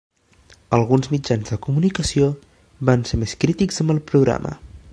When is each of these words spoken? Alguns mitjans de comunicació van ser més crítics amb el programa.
Alguns 0.77 1.09
mitjans 1.11 1.51
de 1.51 1.59
comunicació 1.65 2.29
van 2.91 3.05
ser 3.11 3.21
més 3.25 3.37
crítics 3.45 3.79
amb 3.85 3.95
el 3.97 4.01
programa. 4.13 4.55